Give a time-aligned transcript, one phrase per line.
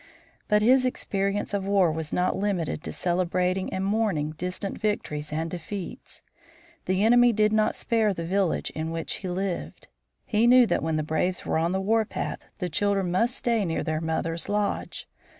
[0.47, 5.47] But his experience of war was not limited to celebrating and mourning distant victories and
[5.47, 6.23] defeats.
[6.85, 9.89] The enemy did not spare the village in which he lived.
[10.25, 13.83] He knew that when the braves were on the warpath the children must stay near
[13.83, 15.07] their mother's lodge.